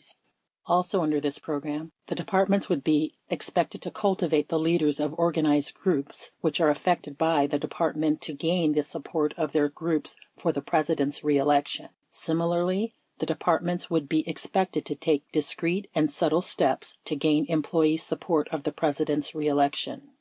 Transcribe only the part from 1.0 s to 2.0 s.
under this program,